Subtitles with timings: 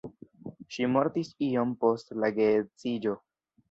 [0.77, 3.19] Ŝi mortis iom post la geedziĝo.